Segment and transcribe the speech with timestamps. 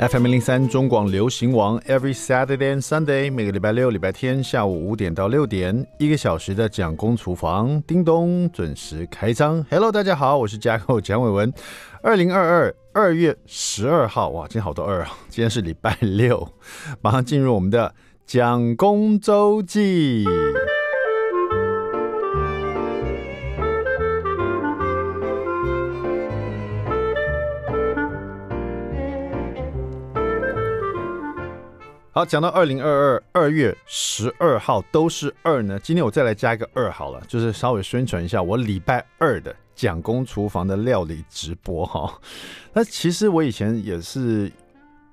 [0.00, 9.64] FM 零三中广流行网，Every Saturday and Sunday，每个礼拜六、礼拜天下午五点到六点，一个小时的蒋公厨房，叮咚准时开张。
[9.70, 11.52] Hello，大家好，我是架构蒋伟文。
[12.02, 15.12] 二零二二二月十二号，哇，今天好多二啊！
[15.30, 16.46] 今天是礼拜六，
[17.00, 17.94] 马上进入我们的
[18.26, 20.26] 蒋公周记。
[32.14, 35.76] 好，讲到二零二二二月十二号都是二呢。
[35.82, 42.16] 今天我再来加一个二好了，就是稍微宣传一下我礼拜二的蒋公厨房的料理直播哈。
[42.72, 44.48] 那其实我以前也是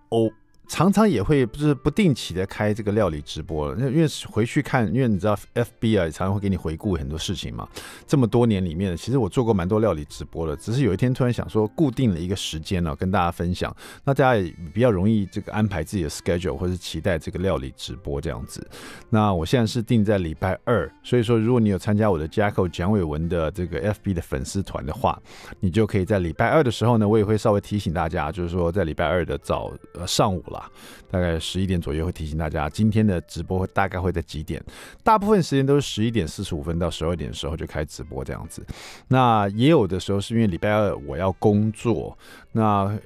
[0.10, 0.32] 哦。
[0.72, 7.68] 常常也会不是不定期的开这个料理直播了，因为回去看，因为你知道 FB 啊，常常会给你回顾很多事情嘛。
[8.08, 18.66] 这么多年里面，其实我做过蛮多料理直播的，只是有一天突然想说，固定了一个时间呢，跟大家分享，那大家也比较容易这个安排自己的 schedule，或是期待这个料理直播这样子。
[19.10, 25.22] 那我现在是定在礼拜二，所以说如果你有参加我的 Jacko 蒋伟文的这个 FB 的粉丝团的话，
[25.60, 30.61] 你就可以在礼拜二的时候呢，我也会稍微提醒大家，就是说在礼拜二的早呃上午了
[31.10, 34.64] 大概十一点左右会提醒大家，今天的直播大概会在几点？
[35.04, 38.66] 大部分时间都是十一点四十五分到十二点的时候就开直播这样子。
[39.08, 42.18] 那也有的时候是因为礼拜二我要工作，
[42.54, 42.98] 那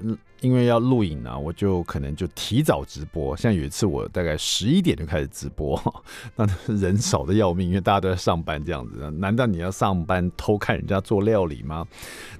[0.41, 3.35] 因为要录影呢，我就可能就提早直播。
[3.35, 5.81] 像有一次我大概十一点就开始直播，
[6.35, 9.09] 那人少的要命，因为大家都在上班这样子。
[9.11, 11.87] 难道你要上班偷看人家做料理吗？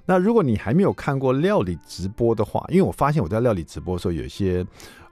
[0.06, 4.64] 那如果你还没有看过料理直播的话，因为我发现我在料理直播的时候有一些。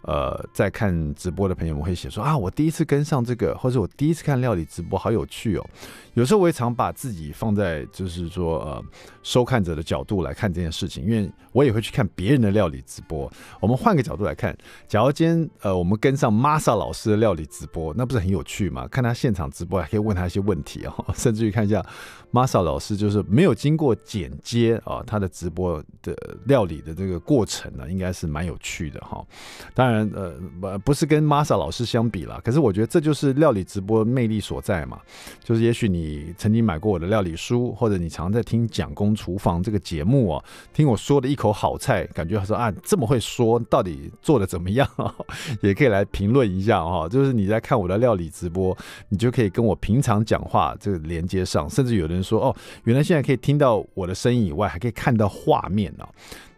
[0.03, 5.65] 呃，在看直播的朋友们会写说啊，我第一次跟上这个，或者我第一次看料理直播，好有趣哦。
[6.13, 8.83] 有时候我也常把自己放在就是说呃
[9.23, 13.31] 收看者的角度来看这件事情，因为我也会去看别人的料理直播。
[13.59, 14.55] 我们换个角度来看，
[14.87, 18.85] 假如今天呃我们跟上 Masa 老师的料理直播，那不是很有趣吗？
[18.89, 21.83] 看他现场直播，还可以问他一些问题哦， 甚至于看一下
[22.31, 26.13] Masa 老师就是没有经过剪接啊，他的直播的
[26.45, 29.25] 料理的这个过程呢，应该是蛮有趣的哈。
[29.73, 29.92] 当然。
[30.13, 34.99] 呃，不不是跟 Masa 老师相比啦，可是我觉得这就是料理直播魅力所在嘛。
[35.43, 40.43] 就是也许你曾经买过我的料理书，或者你常在听蒋公厨房这个节目哦，
[40.73, 44.87] 听我说的一口好菜，感觉说啊这么会说，到底做的怎么样？
[45.61, 47.07] 也可以来评论一下哈。
[47.09, 48.75] 就是你在看我的料理直播，
[49.09, 52.55] 你就可以跟我平常讲话这个连接上，甚至有人说哦，
[52.85, 56.07] 原来现在可以听到我的声音以外，还可以看到画面呢。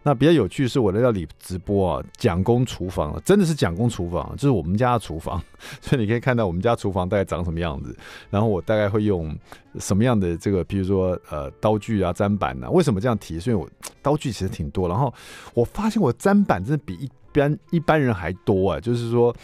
[0.06, 5.42] 那比较有趣是我的料理直播啊，蒋公厨房真的是蒋公厨房，就是我们家的厨房，
[5.82, 7.92] 所以你可以看到我们家厨房大概长什么样子，
[8.30, 9.36] 然后我大概会用
[9.80, 12.70] 什么样的这个，比如说呃刀具啊、砧板啊。
[12.70, 13.34] 为什么这样提？
[13.34, 13.68] 因为我
[14.00, 15.12] 刀具其实挺多，然后
[15.54, 19.34] 我发现我砧板真的比一般一般人还多啊，就是说。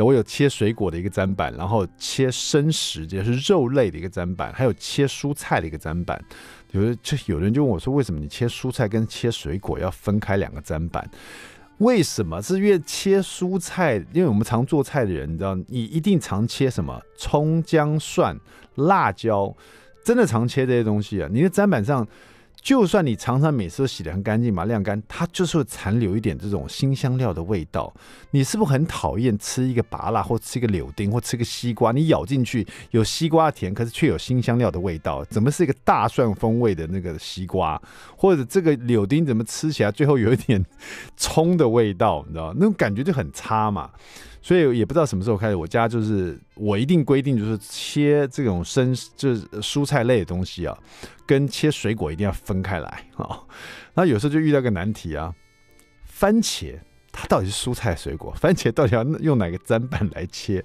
[0.00, 6.24] 我有切水果的一个砧板，然后切生食，就是肉类的一个砧板，还有切蔬菜的一个砧板。
[6.68, 11.10] 就是就有人就问我说：“为什么你切蔬菜跟切水果要分开两个砧板？
[11.78, 12.40] 为什么？
[12.42, 17.00] 是因为切蔬菜，因为我们常做菜的人，你知道，你一定常切什么？
[17.16, 18.38] 葱、姜、蒜、
[18.74, 19.54] 辣椒，
[20.04, 21.28] 真的常切这些东西啊！
[21.32, 22.06] 你的砧板上。”
[22.60, 27.92] 就算你常常每次都洗得很干净，把晾干，它就是会残留一点这种辛香料的味道。
[28.32, 31.92] 你是不是很讨厌吃一个拔辣，或吃一个柳丁，或吃个西瓜？
[31.92, 35.24] 你咬进去有西瓜甜，可是却有辛香料的味道。
[35.26, 37.80] 怎么是一个大蒜风味的那个西瓜，
[38.16, 40.62] 或者这个柳丁怎么吃起来最后有一点
[41.16, 42.24] 葱的味道？
[42.26, 43.90] 你知道那种感觉就很差嘛。
[44.40, 50.76] 所以也不知道什么时候开始，我家就是我一定规定，就是切这种生就是蔬菜类的东西啊，
[51.26, 53.40] 跟切水果一定要分开来啊。
[53.94, 55.34] 那有时候就遇到个难题啊，
[56.04, 56.78] 番茄
[57.12, 58.32] 它到底是蔬菜水果？
[58.32, 60.64] 番茄到底要用哪个砧板来切？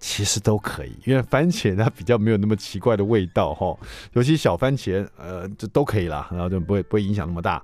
[0.00, 3.74] 其实都可以，因为番茄它比较没有那么奇怪的味道哈，
[4.12, 7.62] 尤其小番茄，呃，就都可以啦，然后就不会不会影响那么大。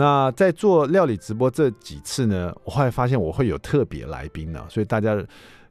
[0.00, 5.14] 那在做料理直播这几次呢，我后来发现我会有特别来宾呢，所以大家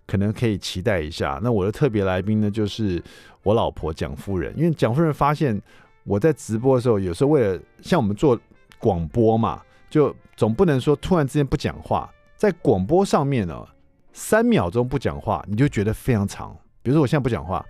[0.06, 1.40] 可能可以期待一下。
[1.42, 3.04] 那我的特别来宾呢，就是
[3.42, 5.60] 我老婆蒋夫人，因为蒋夫人发现
[6.04, 8.40] 我在直播的时候，有时候为了像我们做
[8.78, 9.60] 广播嘛，
[9.90, 13.68] 就总不能说突然之间不讲话，在广播上面呢，
[14.14, 16.56] 三秒钟不讲话，你就觉得非常长。
[16.84, 17.66] 比如说我现在不讲话。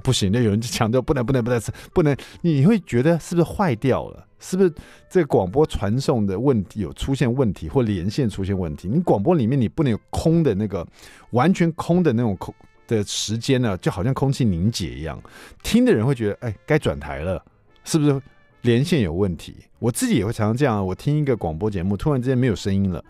[0.00, 1.60] 不行，那有人就强调不能不能不能
[1.92, 4.26] 不能，你会觉得是不是坏掉了？
[4.38, 4.72] 是不是
[5.08, 8.86] 这个广播传送的问题有出现问题，或连线出现问题？
[8.88, 10.86] 你广播里面你不能有空的那个
[11.30, 12.54] 完全空的那种空
[12.86, 15.20] 的时间呢，就好像空气凝结一样，
[15.62, 17.42] 听的人会觉得哎，该转台了，
[17.84, 18.20] 是不是？
[18.62, 19.54] 连线有问题。
[19.78, 23.04] 我自己也会常常这样，我听一个广播节目，突然之间没有声音了。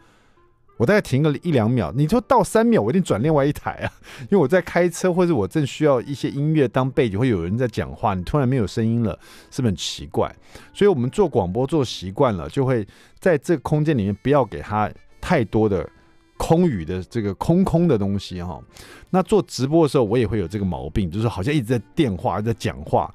[0.77, 3.93] 我大概停个一两秒，你说到三秒，我一定转另外一台啊，
[4.29, 9.19] 因为我在开车，或者我正需要一些音乐当背景，会有人在讲话，你突然没有声音了，
[9.51, 10.35] 是不是很奇怪？
[10.75, 12.87] 所以我们做广播做习惯了，就会
[13.19, 14.91] 在这个空间里面不要给他
[15.21, 15.89] 太多的
[16.37, 18.61] 空余的这个空空的东西哈。
[19.09, 23.11] 那做直播的时候，我也会有这个毛病，就是好像一直在电话在讲话，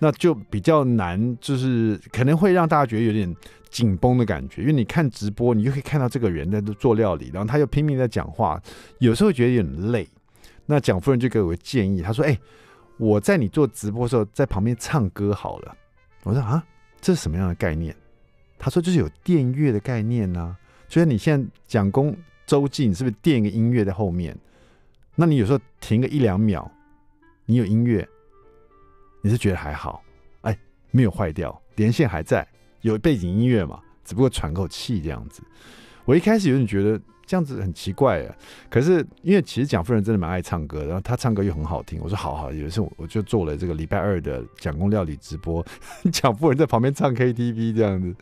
[0.00, 3.36] 那就比较难，就是可能会让大家觉得有点。
[3.70, 8.60] 紧绷的感觉，因为你看直播，你就可以看到这个人在做料理，然后他又拼命在讲话，
[8.98, 10.08] 有时候觉得有点累。
[10.66, 12.36] 那蒋夫人就给我个建议，他说：“哎，
[12.96, 15.76] 我在你做直播的时候，在旁边唱歌好了。”
[16.24, 16.60] 我说：“啊，
[17.00, 17.94] 这是什么样的概念？”
[18.58, 20.58] 他说：“就是有电乐的概念呢、啊。
[20.88, 22.12] 所以你现在蒋公
[22.44, 24.36] 周记，你是不是垫一个音乐在后面？
[25.14, 26.68] 那你有时候停个一两秒，
[27.46, 28.08] 你有音乐，
[29.20, 30.02] 你是觉得还好？
[30.42, 30.56] 哎，
[30.90, 32.46] 没有坏掉，连线还在。”
[32.82, 33.78] 有背景音乐嘛？
[34.04, 35.42] 只不过喘口气这样子。
[36.06, 38.34] 我一开始有点觉得这样子很奇怪啊。
[38.70, 42.00] 可是因为其实蒋夫人真的蛮爱唱歌，然后她唱歌又很好听。
[42.02, 45.62] 我说好好，有一次我就做了这个礼拜二的蒋公料理直播，
[46.10, 48.14] 蒋夫人在旁边唱 KTV 这样子。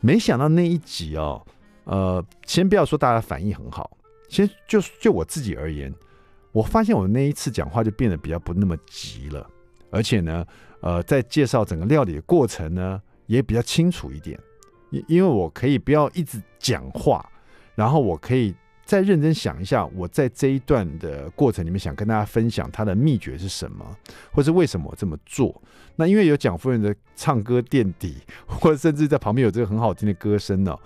[0.00, 1.42] 没想到那一集哦，
[1.84, 3.90] 呃，先不要说大家反应很好，
[4.28, 5.90] 先就就我自己而言，
[6.52, 9.48] 我发现我那一次讲话就变得比较不那么急了，
[9.90, 10.46] 而且呢，
[10.80, 13.00] 呃，在介绍整个料理的过程呢。
[13.30, 14.36] 也比较清楚一点，
[14.90, 17.24] 因因为我可以不要一直讲话，
[17.76, 18.52] 然后我可以
[18.84, 23.86] 再认真想一下，我在这一段的过程里面想跟大家分享它的秘诀是什么，
[24.32, 25.62] 或是为什么这么做。
[25.94, 28.16] 那因为有蒋夫人的唱歌垫底，
[28.46, 30.76] 或甚至在旁边有这个很好听的歌声呢，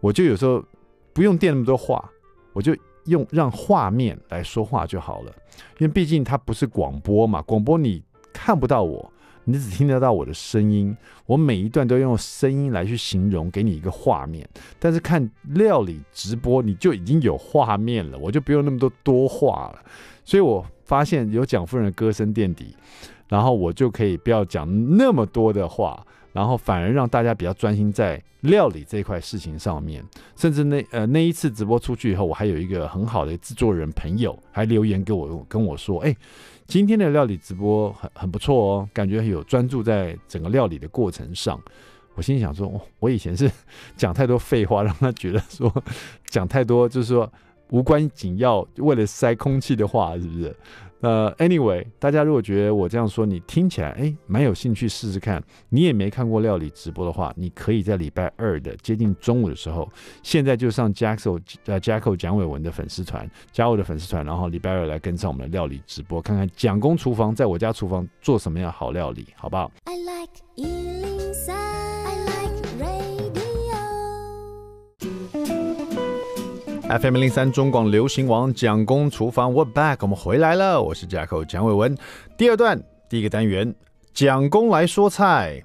[0.00, 0.64] 我就有时候
[1.12, 2.10] 不用垫那么多话，
[2.54, 2.74] 我就
[3.04, 5.32] 用让画面来说话就好了。
[5.76, 9.12] 因为毕竟它不是广播嘛，广播你看不到我。
[9.44, 10.94] 你只听得到我的声音，
[11.24, 14.46] 我每一段都用声音来去形容，给你一个画面。
[14.78, 19.82] 但是看料理直播，你就已经有画面了，我就不用那么多多话了。
[20.24, 22.76] 所以我发现有蒋夫人的歌声垫底，
[23.28, 30.04] 然后我就可以不要讲那么多的话，然后反而让大家比较专心在料理这块事情上面。
[30.36, 36.14] 甚至那呃那一次直播出去以后，我还有一个很好的制作人朋友还留言给我跟我说，哎。
[36.70, 41.60] 今天的料理直播很很不错哦，感觉有专注在整个料理的过程上。
[42.14, 43.50] 我心想说，我以前是
[43.98, 45.68] 讲太多废话，让他觉得说
[46.26, 47.28] 讲太多就是说
[47.70, 50.56] 无关紧要，为了塞空气的话，是不是？
[51.00, 59.90] 呃，anyway，大家如果觉得我这样说你听起来哎蛮有兴趣试试看，你也没看过料理直播的话，你可以在礼拜二的接近中午的时候，
[60.22, 71.79] 现在就上 Jacko 呃 Jacko 蒋伟文的粉丝团，加我的粉丝团，然后礼拜二来跟上我们的料理直播，看看蒋公厨房在我家厨房做什么样好料理，好不好？I like
[76.98, 80.82] FM 零三中广流行王蒋公厨房，What back，我们回来了。
[80.82, 81.96] 我是 jack 蒋伟文。
[82.36, 83.72] 第二段第一个单元，
[84.12, 85.62] 蒋公来说菜。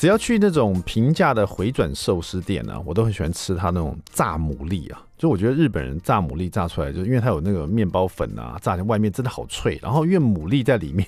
[0.00, 5.04] 只要去那种平价的回转寿司店呢、啊，我都很喜欢吃它那种炸牡蛎啊。
[5.18, 9.78] 就我觉得日本人炸牡蛎炸出来，就是因为它有那个面包粉啊，炸在外面真的好脆。
[9.82, 11.06] 然后因为牡蛎在里面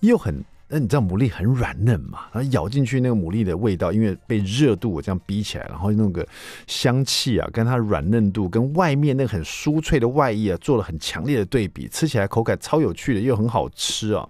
[0.00, 2.26] 又很，那你知道牡蛎很软嫩嘛？
[2.30, 6.28] 然后咬进去那个牡蛎的味道，因为被热度我这样逼起来，然后那个
[6.66, 14.28] 香气啊，跟它软嫩度跟外面那个很酥脆的外衣啊，做了很强烈的对比，吃起来口感超有趣的，又很好吃啊。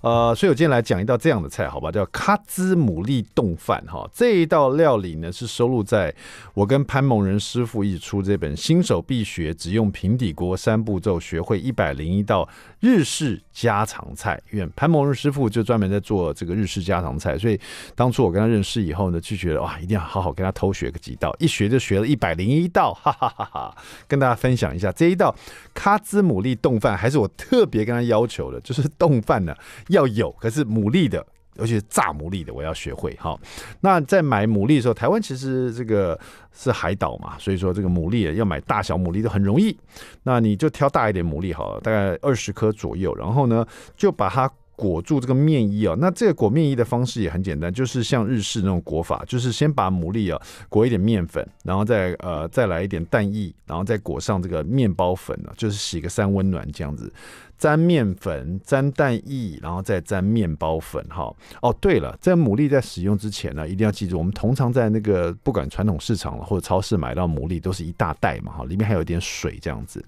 [0.00, 4.08] 呃，所以我今天来讲一道这样的菜，好吧，叫咖兹牡蛎冻饭哈。
[4.14, 6.14] 这一道料理呢，是收录在
[6.54, 12.48] 我跟潘孟仁师傅一起出这本《新手必学，只用平底锅三步骤学会一百零一道
[12.80, 14.40] 日式家常菜》。
[14.54, 17.60] 因为潘孟仁师傅就专门在做这个日式家常菜，所以
[17.94, 23.76] 当初我跟他认识以后呢，就觉得哇，一定要好好跟他偷学个几道，一学就学了一百零一道，哈哈哈哈！
[24.08, 25.34] 跟大家分享一下这一道
[25.74, 29.54] 咖兹牡蛎冻饭，还是我特别跟他要求的，就是冻饭呢。
[29.90, 31.24] 要有，可是牡蛎的，
[31.56, 33.12] 尤其是炸牡蛎的，我要学会。
[33.20, 33.38] 哈，
[33.80, 36.18] 那在买牡蛎的时候，台湾其实这个
[36.52, 39.76] 是海岛嘛，所以说这个牡蛎要买大小牡蛎都很容易。
[40.22, 43.64] 那你就挑大一点牡蛎好了，大概二十颗左右，然后呢
[43.96, 44.50] 就把它。
[44.76, 57.12] 裹住这个面衣哦，那这个裹面衣的方式也很简单，就是像日式那种裹法，就是先把牡蛎啊裹一点面粉，然后再呃再来一点蛋液，然后再裹上这个面包粉呢，就是洗个三温暖这样子，
[57.60, 61.30] 沾面粉，沾蛋液，然后再沾面包粉，哈。
[61.60, 70.02] 哦，对了，在牡蛎在使用之前呢，一定要记住，我们通常在那个不管传统市场或者超市买到牡蛎，都是一大袋嘛，哈，里面还有一点水这样子。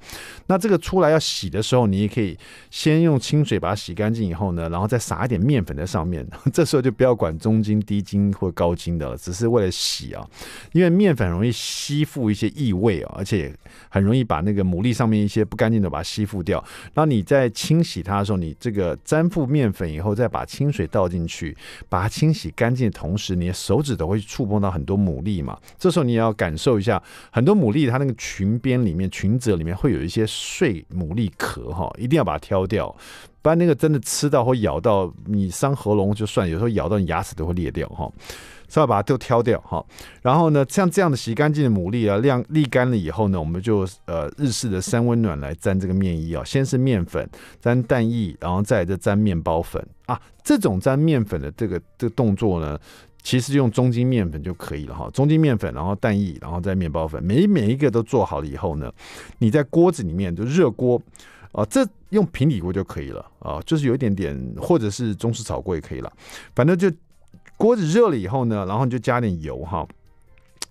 [0.46, 2.38] 那这个出来要洗的时候，你也可以
[2.70, 6.26] 先用清水把它洗干净以后呢，然后再撒一点面粉在上面。
[6.54, 10.26] 这时候就不要管中筋、低筋或高筋的了，只是为了洗啊，
[10.72, 13.54] 因为面粉容易吸附一些异味啊，而且
[13.90, 16.58] 很容易把那个牡蛎上面一些不干净的把它吸附掉。
[16.94, 21.56] 然后你在在清洗它的时候，你这个粘附面粉以后，再把清水倒进去，
[21.88, 25.58] 把它清洗干净的同时，你的手指都会触碰到很多牡蛎嘛。
[25.76, 32.94] 这时候你也要感受一下，很多牡蛎它那个裙边里面、裙褶里面会有一些碎牡蛎壳哈，一定要把它挑掉，
[33.42, 38.08] 不然那个真的吃到或咬到你伤喉咙就算，有时候咬到你牙齿都会裂掉哈。
[38.72, 39.84] 稍微把它都挑掉哈，
[40.22, 47.28] 然后呢，像这样的洗干净的牡蛎啊，晾沥干了以后呢，我们就呃日式的三温暖来沾这个面衣啊，先是面粉
[47.60, 50.18] 沾蛋液，然后再再沾面包粉啊。
[50.42, 52.78] 这种沾面粉的这个这个动作呢，
[53.22, 55.10] 其实用中筋面粉就可以了哈。
[55.12, 58.90] 中筋面粉，然后蛋液，然后再面包粉，每每一个都做好了以后呢，
[59.36, 60.98] 你在锅子里面就热锅
[61.52, 66.10] 啊，这用平底锅就可以了啊，就是有一点点或者是中式炒锅也可以了，
[66.54, 66.90] 反正就。
[67.62, 69.86] 锅子热了以后呢，然后你就加点油哈，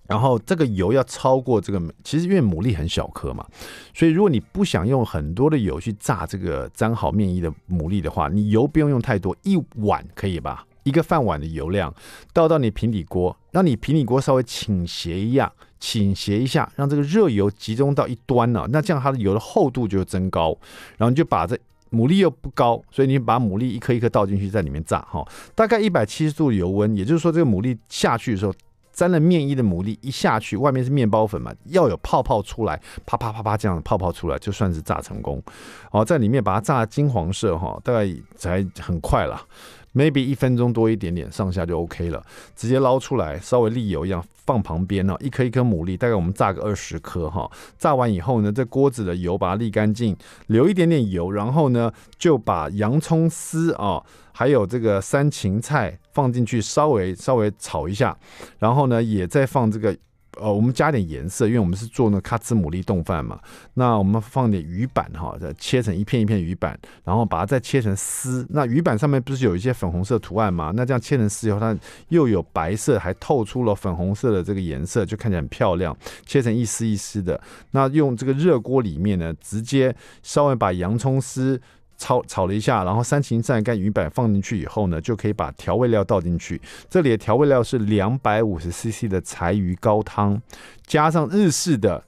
[0.06, 3.46] 然后这个油要超过这个，其实因为牡蛎很小颗嘛，
[3.94, 10.66] 所以如果你不想用很多的油去炸这个沾好面衣的牡蛎的话，你油不用用太多，一碗可以吧？
[10.82, 11.94] 一个饭碗的油量
[12.34, 20.54] 倒到你平底锅，让你平底锅稍微倾斜一样，倾斜一下，让这个热油集中到一端呢，那这样它的油的厚度就增高，
[20.98, 21.58] 然后你就把这。
[21.92, 25.22] 牡蛎又不高，所以你把牡蛎一颗一颗倒进去，在里面炸哈，
[25.54, 28.54] 大概一百七十度的油温，也就是说，这个牡蛎下去的时候，
[28.92, 35.42] 沾了面衣的牡蛎一下去，外面是面包粉嘛，要有泡泡出来，啪啪啪啪这样的泡泡出来，就算是炸成功。
[35.90, 39.40] 好，在里面把它炸金黄色哈，大概才很快了。
[39.94, 42.24] Maybe 一分钟多一点点，上下就 OK 了。
[42.54, 45.16] 直接捞出来，稍微沥油一样放旁边呢。
[45.20, 47.50] 一颗一颗牡蛎，大概我们炸个二十颗哈。
[47.78, 58.16] 炸完以后呢，这锅子的油把它沥干净，留一点点油，然后呢就把洋葱丝啊，还有这个山芹菜放进去，稍微稍微炒一下，
[58.58, 59.96] 然后呢也再放这个。
[60.40, 63.38] 呃，我们加点颜色，因为我们是做那咖汁牡蛎冻饭嘛。
[63.74, 68.46] 那我们放点鱼板哈，再切成一片一片鱼板，然后把它再切成丝。
[68.50, 70.72] 那鱼板上面不是有一些粉红色图案吗？
[70.74, 71.76] 那这样切成丝以后，它
[72.08, 75.96] 又有白色，还透出了粉红色的这个颜色，就看起来很漂亮。
[76.24, 77.40] 切成一丝一丝的，
[77.72, 81.60] 那用这个热锅里面呢，直接稍微把洋葱丝。
[82.02, 86.60] 炒炒了一下，然后三芹菜跟鱼板放进去以后呢，就可以把调味料倒进去。
[86.90, 90.42] 这里的调味料是两百五十 CC 的柴鱼高汤，
[90.84, 92.02] 加上日式的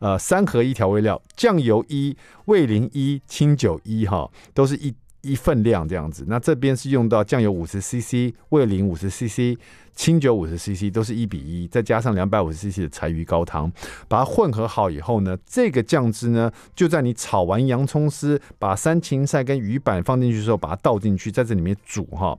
[0.00, 4.92] 呃三合一调味料，酱油一、味淋一、清酒一，哈，都是一。
[5.26, 9.58] 一份量这样子，那这边是用到酱油五十 CC、味淋五十 CC、
[9.94, 13.70] 清酒五十 CC，都是一比一，再加上两百五十 CC 的柴鱼高汤，
[14.06, 22.38] 把它混合好以后呢，这个酱汁呢就在你炒完洋葱丝，把三芹菜跟鱼板放进去的时候，把它倒进去，在这里面煮哈，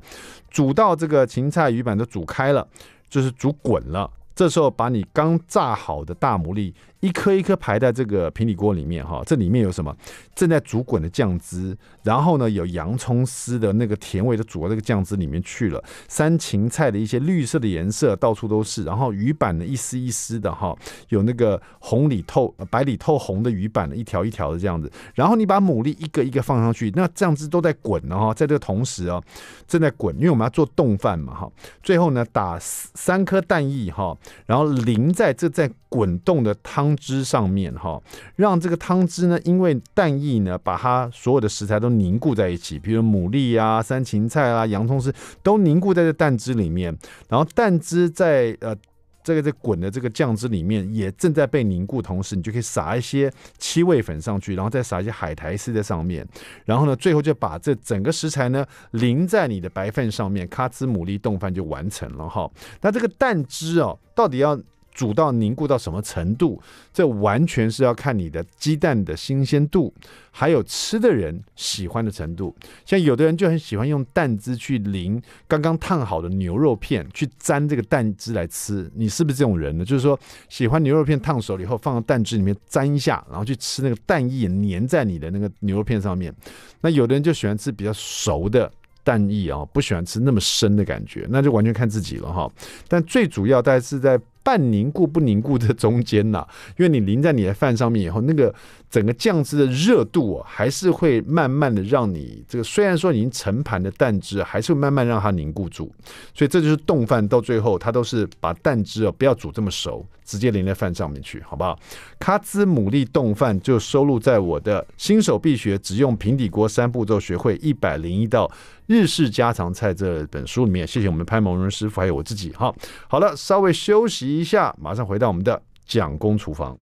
[0.49, 2.67] 煮到这个芹菜鱼板都煮开了，
[3.09, 4.09] 就是煮滚了。
[4.35, 9.95] 这时候把你刚炸好的大牡蛎一颗一颗排在这个平底锅里面哈，这里面有什么？
[10.35, 20.75] 正在煮滚的酱汁，然后呢有洋葱丝的那个甜味都煮到这个酱汁里面去了，山芹菜的一些绿色的颜色到处都是，然后鱼板的一丝一丝的哈，
[21.09, 29.21] 有那个红里透白里透红的鱼板的一条一条的这样子，然后你把牡蛎一个一个放上去，那酱汁都在滚呢哈，在这个同时啊
[29.67, 31.51] 正在滚，因为我们要做冻饭嘛哈，
[31.83, 34.15] 最后呢打三颗蛋液哈。
[34.45, 38.01] 然后淋在这在滚动的汤汁上面，哈，
[38.35, 46.97] 让这个汤汁呢，因为蛋液呢，把它所有的食材都凝固在一起，比如牡蛎啊、三芹菜啊、洋葱丝都凝固在这蛋汁里面。
[47.29, 48.75] 然后蛋汁在呃
[49.23, 56.27] 这个在滚的这个酱汁里面也正在被凝固，同时你就可以撒一些七味粉上去，然后再撒一些海苔丝在上面。
[56.65, 62.49] 然后呢，最后就把这整个食材呢淋在你的白饭上面，咖汁牡蛎冻饭就完成了哈。
[62.81, 63.97] 那这个蛋汁哦。
[64.17, 64.59] 到底要
[64.97, 66.59] 煮到凝固到什么程度？
[66.91, 69.93] 这完全是要看你的鸡蛋的新鲜度，
[70.31, 72.55] 还有吃的人喜欢的程度。
[72.83, 78.89] 像有的人就很喜欢用蛋汁去淋刚刚烫好的牛肉片，去沾这个蛋汁来吃。
[78.95, 79.85] 你是不是这种人呢？
[79.85, 86.33] 就是说喜欢牛肉片烫熟了以后放到蛋汁里面沾一下，然后去吃那个蛋液粘在你的那个牛肉片上面。
[86.81, 88.71] 那有的人就喜欢吃比较熟的。
[89.03, 92.51] 蛋液啊，不喜欢吃那么深的感觉，那就完全看自己了哈。
[92.89, 98.55] 但最主要，大概是在半凝固不凝固的中间呢、因为你淋在你的饭上面以后，那个
[98.89, 105.93] 整个酱汁的热度啊，还是会慢慢的让你这个虽然说已经盛盘的蛋汁，还是会慢慢让它凝固住。
[106.33, 111.77] 所以这就是冻饭到最后，它都是把蛋汁啊不要煮这么熟，直接淋在饭上面去，好不好？
[112.17, 118.49] 咖兹牡蛎冻饭就收录在我的新手必学，只用平底锅三步骤学会一百零一道
[118.85, 120.87] 日式家常菜这本书里面。
[120.87, 122.53] 谢谢我们的潘某人师傅，还有我自己。
[122.55, 122.73] 好，
[123.09, 126.77] 好了，稍微休息一下，马上回到我们的蒋公厨房。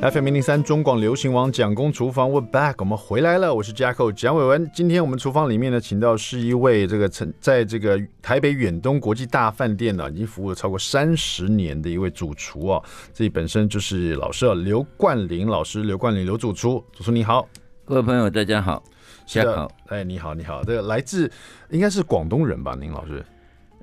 [0.00, 4.68] FM 零零三中广流行王蒋公厨房，We're back，我们回来了，我是 Jacko 蒋伟文。
[4.74, 12.82] 今天我们厨房里面呢，请到是一位这个曾在这个台北远东国际大饭店呢，已经服务了超过三十年的一位主厨啊，
[13.12, 17.48] 自己本身就是老师刘冠霖老师，刘冠霖刘主厨，主厨你好，
[17.84, 18.82] 各位朋友大家好，
[19.32, 21.30] 大家好，哎你好你好，这个来自
[21.70, 23.24] 应该是广东人吧，您老师。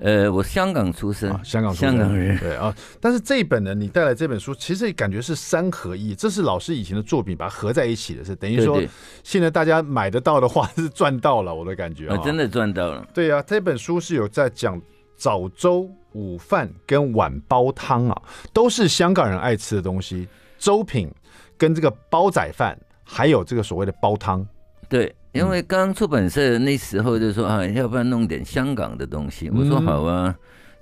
[0.02, 2.74] 呃，我香港出生，啊、香港出生，香港人对啊。
[3.02, 8.82] 但是这一本呢，你带来这本书，其实感觉是三合一，这是老师以前的作品，把它合在一起的，是等于说，
[9.24, 13.06] 现在大家买得到的话是赚到了，我的感觉啊，真的赚到了。
[13.14, 14.82] 对啊，这本书是有在讲
[15.18, 18.22] 早粥、午饭跟晚煲汤啊，
[18.54, 20.28] 都是香港人爱吃的东西，
[20.58, 21.12] 粥品
[21.58, 24.48] 跟这个煲仔饭，还有这个所谓的煲汤，
[24.88, 25.14] 对。
[25.32, 29.50] 因为刚出版社那时候就说啊，要不要弄点香港的东西？
[29.50, 30.36] 我说好啊，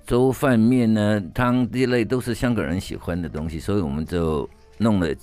[0.06, 5.14] 粥饭面呢，汤这类都是香港人喜欢的东西，所以我们就弄了，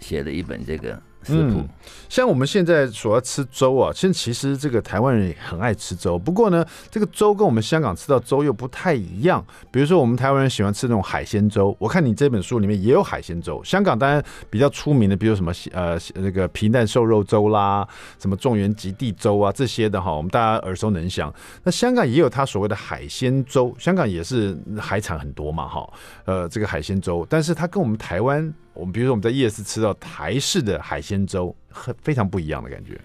[0.00, 1.00] 写了一本这个。
[1.28, 1.68] 嗯，
[2.08, 6.18] 像我们现在所要吃粥啊，现在其实这个台湾人也很爱吃粥。
[6.18, 9.44] 不过呢，这个粥跟我们香港吃到粥又不太一样。
[9.70, 13.62] 比如说，我们台湾人喜欢吃那种海鲜粥，我看你这本书里面也有海鲜粥。
[13.62, 17.86] 香港当然比较出名的，比如什么呃那个皮蛋瘦肉粥啦，
[18.18, 21.32] 什么状元及第粥啊这些的哈，我们大家耳熟能详。
[21.62, 25.92] 那香港也有它所谓的海鲜粥，香港也是海产很多嘛哈，
[26.24, 28.52] 呃这个海鲜粥，但是它跟我们台湾。
[28.74, 33.00] 我们比如说我们在夜市吃到台式的海鲜粥，很非常不一样的感觉。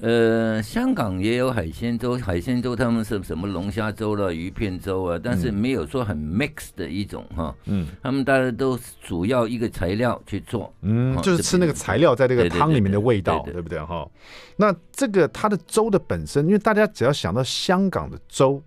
[0.00, 7.52] 呃，香港也有海鲜粥，海鲜粥他们是什么龙虾粥了、鱼片粥啊，但是没有说很 mix 的一种哈。
[7.64, 14.08] 嗯，他们大家都主要一个材料去做，嗯，就是吃那个材料在这个汤里面的味道，对不对哈？
[14.56, 18.62] 那这个它的粥的本身，因为大家只要想到香港的粥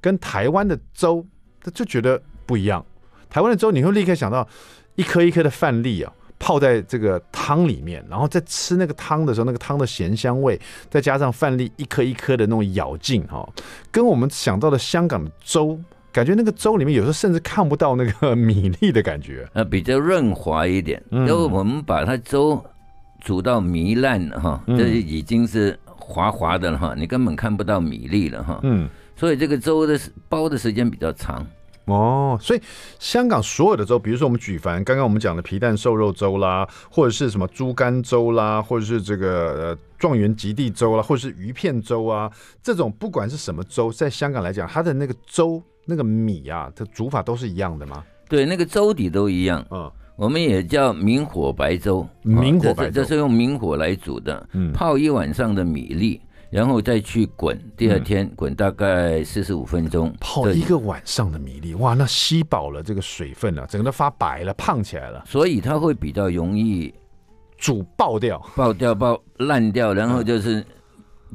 [0.00, 1.26] 跟台湾的粥，
[1.60, 2.86] 他就觉得不一样。
[3.28, 4.48] 台湾的粥你会立刻想到。
[4.98, 13.48] 一颗一颗的饭粒啊，泡在这个汤里面，然后在吃那个汤的时候，那个汤的咸香味，再加上饭粒一颗一颗的那种咬劲哈，
[13.92, 15.78] 跟我们想到的香港的粥，
[16.12, 21.00] 感觉那个粥里面有时候甚至看不到那个米粒的感觉，呃，比较润滑一点。
[21.12, 22.60] 因为我们把它粥
[23.20, 28.58] 煮到糜烂了哈，这已经是滑滑的了哈，你根本看不到米粒了哈。
[28.64, 29.96] 嗯，所以这个粥的
[30.28, 31.46] 煲的时间比较长。
[31.88, 32.60] 哦，所以
[32.98, 42.30] 香港所有的粥，比如说我们举凡刚刚我们讲的皮蛋瘦肉粥啦，或者是什么猪肝粥啦，或者是这个呃状元及第粥啦，或者是鱼片粥啊，
[42.62, 48.04] 这种不管是什么粥，在香港来讲，它的那个粥那个米啊，它煮法都是一样的吗？
[48.28, 49.64] 对，那个粥底都一样。
[49.70, 56.20] 嗯，我们也叫明火白粥，明火白粥，这是用明火来煮的，嗯，泡一晚上的米粒。
[56.50, 66.92] 然后再去滚，第二天滚大概四十五分钟，泡一个晚上的米粒，哇，那吸饱了这个水分了，整个都发白了，胖起来了，所以它会比较容易
[67.58, 70.64] 煮爆掉，爆掉爆烂掉，然后就是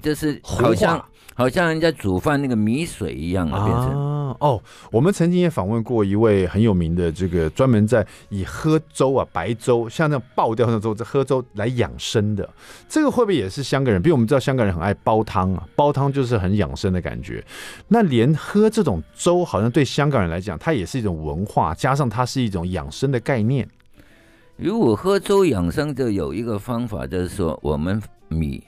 [0.01, 1.03] 就是好像
[1.35, 4.13] 好像人家煮饭那个米水一样啊变成。
[4.39, 12.49] 哦，我们曾经也访问过一位很有名的这个专门在以喝粥啊白粥，像那种爆掉的粥，这喝粥来养生的，
[12.89, 14.01] 这个会不会也是香港人？
[14.01, 17.43] 比如我们知道香港人很爱煲汤啊，煲汤就是很养生的感觉。
[17.87, 23.67] 那连喝这种粥，好像对香港人来讲，它也是一种文化，加上它是一种养生的概念。
[24.55, 28.63] 如果喝粥养生，就有一个方法，就是说我们米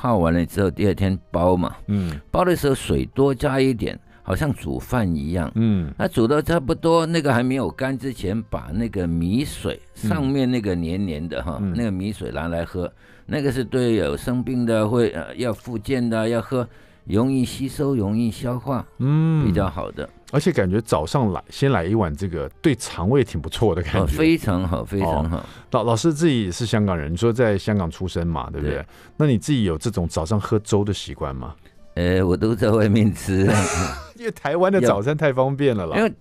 [0.00, 3.98] 泡完了之后，第二天煲嘛，嗯，煲的时候水多加一点。
[4.22, 12.92] 好像煮饭一样，嗯，那煮到差不多，那个还没有干之前，把那个米水上面那个黏黏的哈，嗯、那个米水拿来喝，嗯、
[13.26, 16.68] 那个是对有生病的会呃要复健的要喝，
[17.06, 20.08] 容易吸收、容易消化，嗯，比较好的。
[20.30, 25.44] 而且感觉早上来先来一碗这个，对肠胃挺不错的感觉，哦，非常好，非常好。
[25.72, 28.76] 老、哦、老师自己也是香港人，你说在香港出生嘛，对不对？
[28.76, 31.54] 对，那你自己有这种早上喝粥的习惯吗？
[31.94, 33.46] 呃，我都在外面吃。
[34.16, 35.96] 因为台湾的早餐太方便了啦。
[35.96, 36.12] 因为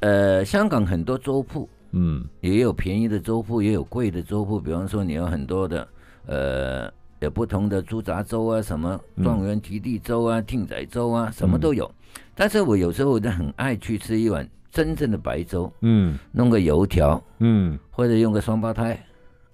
[0.00, 4.58] 呃，香港很多粥铺，嗯，也有便宜的粥铺，也有贵的粥铺。
[4.58, 5.86] 比方说，你有很多的
[6.26, 11.84] 呃有不同的猪杂粥啊，什么状元及第粥啊、艇仔粥啊，什么都有。
[11.84, 11.94] 嗯、
[12.42, 19.00] 但是我有时候我都很爱去吃一碗真正的白粥，嗯，弄个油条，嗯，或者用个双胞胎。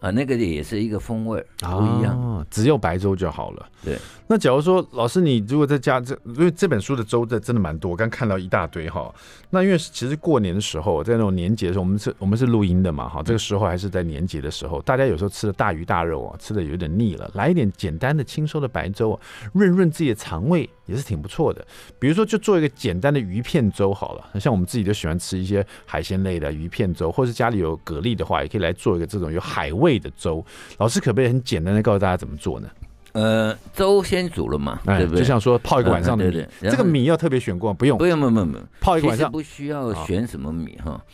[0.00, 3.68] 啊，那个也是一个风味，不一样，哦，只有白粥就好了。
[3.84, 3.98] 对，
[4.28, 9.12] 那假如说老师，你如果在家这，因为这本书的粥的真的蛮多，我刚看到一大堆哈。
[9.50, 19.18] 那因为其实过年的时候，在那种年节的时候，我们是我们是录音的嘛哈，这个时候还是在年节的时候，大家有时候吃的大鱼大肉啊，吃的有点腻了，来一点简单的清瘦的白粥，
[19.52, 21.62] 润润自己的肠胃也是挺不错的。
[21.98, 24.40] 比如说，就做一个简单的鱼片粥好了。
[24.40, 29.98] 像我们自己就喜欢吃一些海鲜类的鱼片粥，或是家里有蛤蜊的话，也可以来做一个这种有海味。
[29.98, 30.44] 的粥，
[30.78, 32.68] 老师可不可以很简单的告诉大家怎么做呢？
[33.12, 35.18] 呃，粥先煮了嘛，对不对？
[35.18, 41.04] 就像说泡一个晚上的米，对对，这个米要特别选过，不用，不用，不用，不用，泡一个晚上不需要选什么米哈。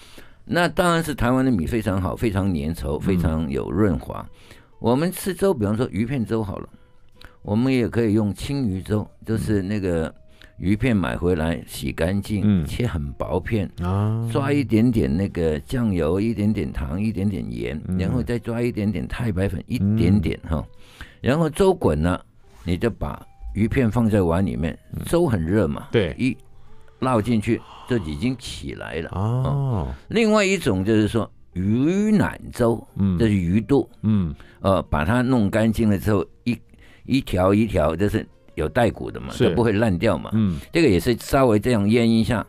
[0.44, 4.26] 那当然是台湾的米非常好，非常粘稠，非常有润滑。
[4.80, 6.68] 我们吃粥，比方说鱼片粥好了，
[7.44, 10.12] 我们也可以用青鱼粥，就是那个。
[10.57, 20.64] 鱼片买回来洗干净，嗯、切很薄片，啊、抓一点点那个酱油，一点点糖，一点点盐，嗯、然后再抓一点点太白粉，一点点哈，嗯、
[21.20, 22.24] 然后粥滚了，
[22.62, 23.20] 你就把
[23.52, 26.37] 鱼片放在碗里面，粥很热嘛，对，一
[27.00, 29.11] 捞进去就已经起来了。
[29.11, 36.57] 哦，另外一种就是说鱼腩粥，嗯，就是鱼肚，嗯，呃，把它弄干净了之后，一
[37.04, 38.26] 一条一条就是。
[38.56, 40.30] 有带骨的嘛，是不会烂掉嘛。
[40.32, 42.46] 嗯，这个也是稍微这样腌一下，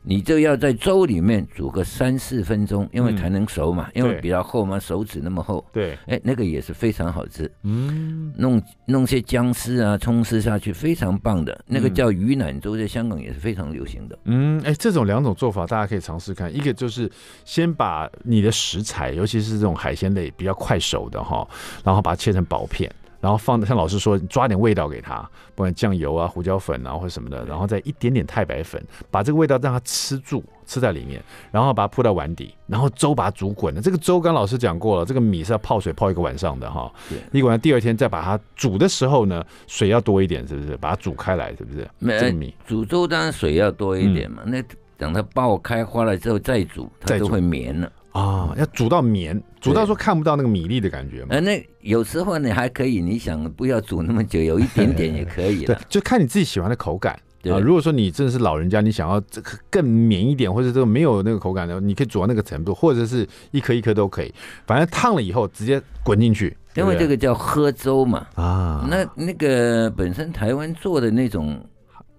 [0.00, 5.62] 你就要在粥里面煮个三四分钟，因为才能熟嘛，嗯、因为比较厚嘛，手指那么厚。
[5.70, 7.52] 对，哎，那个也是非常好吃。
[7.64, 11.62] 嗯，弄弄些姜丝啊、葱丝下去，非常棒的。
[11.66, 14.18] 那个叫鱼腩粥，在香港也是非常流行的。
[14.24, 16.50] 嗯，哎，这种两种做法大家可以尝试看。
[16.56, 17.10] 一个就是
[17.44, 21.46] 先把你的食材，尤其是这种海鲜类比较快熟的哈，
[21.84, 22.90] 然后把它切成薄片。
[23.22, 25.18] 然后放像老师说，抓点味道给他，
[25.54, 33.80] 不管酱油啊、胡椒粉啊或者什么的，然后再一点点太白粉，把这个味道让它吃住，吃在里面，然后把它铺到碗底，然后粥把它煮滚了。
[33.80, 36.92] 这个粥刚老师讲过了，这个米是要泡水泡一个晚上的哈。
[37.08, 40.76] 对，一个晚上第二天再把它煮的时候呢，水要多一点，是不是？
[40.78, 41.88] 把它煮开来，是不是？
[42.00, 44.42] 没这个米煮粥当然水要多一点嘛。
[44.44, 44.64] 嗯、那
[44.98, 47.90] 等它爆开花了之后再煮，它就会绵了。
[48.12, 51.28] 啊，要煮到绵，煮到说看不到那个米粒的感觉嘛。
[51.30, 55.64] 呃，那有时候你还可以，你想不要煮那么久，有一点点也可以。
[55.66, 57.58] 对，就看你自己喜欢的口感对啊。
[57.58, 64.32] 如果说你真的是老人家，你想要这个更绵一点，或者这个没有那个口感的，你可以煮到那个程度，或者是一颗一颗都可以。
[64.66, 68.26] 反正烫了以后直接滚进去，因为这个叫喝粥嘛。
[68.34, 71.64] 啊，那那个本身台湾做的那种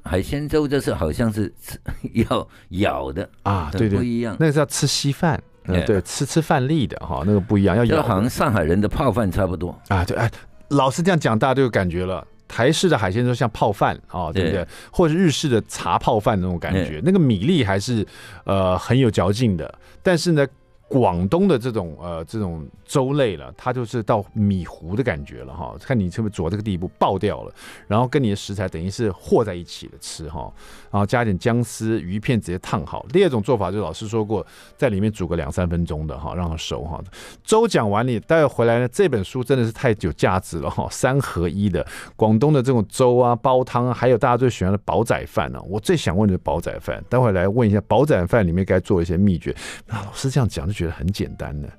[0.01, 1.53] 海鲜粥，就是好像是
[2.29, 4.35] 要咬的啊，对对，不一样。
[4.39, 5.39] 那个是要吃稀饭。
[5.65, 8.01] 嗯，对，吃吃饭粒的哈，那个不一样，要咬。
[8.03, 10.29] 好像上海人的泡饭差不多啊，对，哎，
[10.69, 12.25] 老师这样讲，大家都有感觉了。
[12.47, 14.67] 台式的海鲜都像泡饭啊，对不对？
[14.91, 18.05] 或者是日式的茶泡饭那种感觉，那个米粒还是
[18.43, 20.45] 呃很有嚼劲的，但是呢。
[20.93, 25.73] 广东的这种呃这种粥类了，它就是到米糊的感觉了哈。
[25.81, 27.51] 看你是不是煮到这个地步爆掉了，
[27.87, 30.53] 然后跟你的食材等于是和在一起的吃哈，
[30.91, 33.03] 然后加点姜丝、鱼片直接烫好。
[33.11, 34.45] 第二种做法就是老师说过，
[34.77, 37.03] 在里面煮个两三分钟的哈，让它熟哈。
[37.43, 41.83] 粥讲完你待会回来呢，这本书真的是太有价值了哈，三合一的
[42.15, 45.59] 广东的这种粥啊、煲汤啊，还有大家最喜欢的煲仔饭呢。
[45.67, 49.55] 我最想问的是煲仔饭，待会来问一下煲仔饭里面该做一些秘诀。
[49.87, 50.82] 那老师这样讲就觉得。
[50.83, 51.69] 觉得很简单的，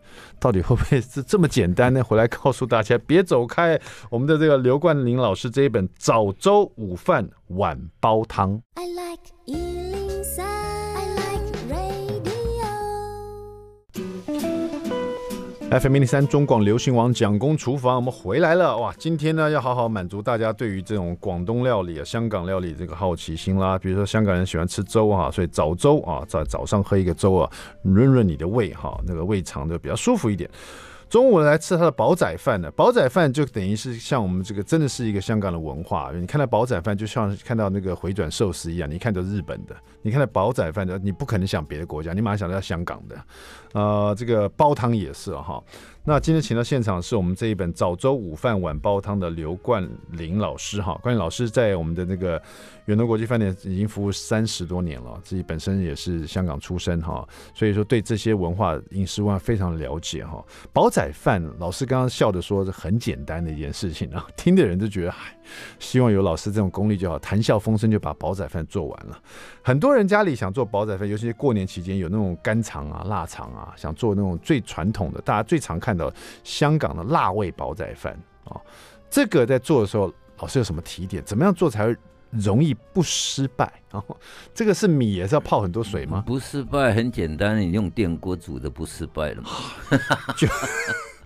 [0.40, 2.02] 到底会不会是这么简单呢？
[2.02, 3.78] 回来告诉大家，别走开。
[4.10, 8.52] 我们的这个刘冠霖老师这一本《早粥午饭晚煲汤》。
[8.74, 9.33] I like
[15.80, 18.94] FM 零三中广流行王蒋公厨房，我们回来了哇！
[18.96, 23.76] 今天呢，要好好满足大家对于这种广东料理啊、香港料理这个好奇心啦。
[23.76, 27.50] 比如说香港人喜欢吃粥啊，所以早粥啊，在早上喝一个粥啊，
[27.82, 30.48] 润润你的胃哈，那个胃肠就比较舒服一点。
[31.14, 36.10] 中午来吃他的煲仔饭的，煲仔饭就等于是像我们这个真的是一个香港的文化。
[36.12, 43.16] 你看到煲仔饭就像看到那个回转寿司一样，你看到日本的，你看到煲仔饭的，你不可能想别的国家，你马上想到香港的。
[43.74, 45.62] 呃，这个煲汤也是哈。
[46.06, 50.92] 那今天请到现场是我们这一本早粥午饭晚煲汤的刘冠霖老师哈。
[51.02, 52.40] 冠霖老师在我们的那个
[52.84, 60.44] 远东国际饭店已经服务三十多年了，自己本身也是香港出身哈，所以说对这些文化饮食文化非常了解哈。
[60.74, 65.14] 煲仔饭，老师刚刚笑着说是很简单的一件事情啊，听的人都觉得，
[65.78, 69.18] 希望有老师这种功力就好，谈笑风生就把煲仔饭做完了。
[69.62, 78.60] 很多人家里想做煲仔饭，尤其是过年期间有那种干肠啊、腊肠啊，想做那种最传统的，大家最常看到香港的辣味煲仔饭啊。
[79.08, 81.22] 这个在做的时候，老师有什么提点？
[81.24, 81.96] 怎么样做才会
[82.30, 83.72] 容易不失败？
[83.92, 84.18] 然后
[84.52, 86.24] 这个是米也是要 泡很多水吗？
[86.26, 89.50] 不失败很简单，你用电锅煮的不失败了吗？
[90.36, 90.48] 就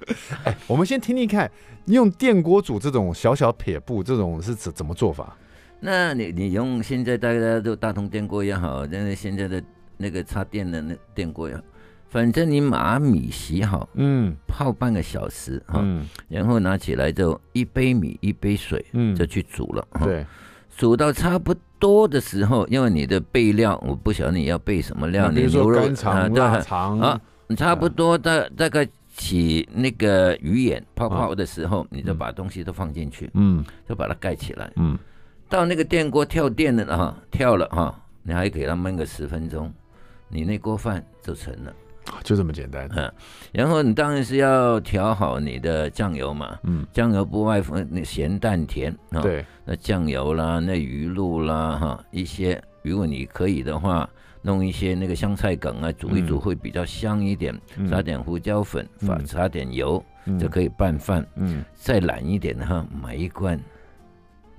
[0.44, 1.50] 哎，我们先听听看，
[1.84, 5.36] 你用电锅煮这种小小撇布，这种是怎怎么做法？
[5.80, 9.62] 那你你用现在大家都大同电锅也好，但是现在的
[9.96, 11.62] 那个插电的那电锅也好，
[12.08, 20.26] 反正你把米洗好，嗯，泡半个小时哈，嗯，然后拿起来就一杯米一杯水，嗯，就去煮了，对，
[20.76, 27.20] 煮到差不多的时候，因为你的备料，我不晓得你要备什么料，你牛肉干肠、腊肠啊，
[27.56, 28.84] 差不多大大概
[29.18, 34.98] 起那个鱼眼泡泡的时候，你就把东西都放进去，嗯，就把它盖起来，嗯。
[35.50, 39.72] 到那个电锅跳电了哈，跳了哈，你还给它焖个十分钟，
[40.28, 41.72] 你那锅饭就成了，
[42.22, 42.86] 就这么简单。
[42.94, 43.10] 嗯，
[43.50, 54.06] 然后你当然是要调好你的酱油嘛，嗯，酱油不外乎那咸淡甜啊，对，那酱油啦，那鱼露啦哈，一些如果你可以的话，
[54.42, 60.02] 弄一些那个香菜梗啊，煮一煮会比较香一点，撒点胡椒粉，撒撒点油
[60.38, 61.26] 就可以拌饭。
[61.36, 63.60] 嗯，再懒一点的话，买一罐。